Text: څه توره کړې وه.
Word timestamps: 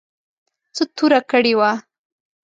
څه 0.75 0.83
توره 0.95 1.19
کړې 1.29 1.53
وه. 1.59 1.71